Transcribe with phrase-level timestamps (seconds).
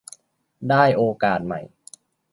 [0.69, 1.59] ได้โอกาสใหม่